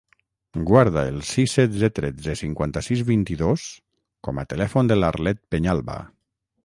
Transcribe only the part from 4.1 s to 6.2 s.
com a telèfon de l'Arlet Peñalba.